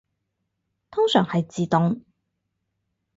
[0.89, 2.01] 通常係自動